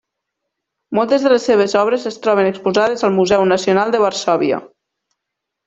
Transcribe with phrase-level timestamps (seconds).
[0.99, 4.61] Moltes de les seves obres es troben exposades al Museu Nacional de Varsòvia.